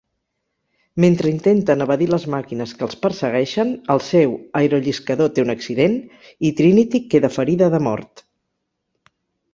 [1.03, 5.97] Mentre intenten evadir les màquines que els persegueixen, el seu aerolliscador té un accident,
[6.51, 8.29] i Trinity queda ferida de mort.